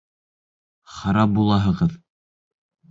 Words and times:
Харап 0.95 1.37
булаһығыҙ! 1.39 1.97